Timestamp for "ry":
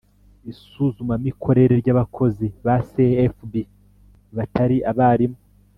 1.81-1.89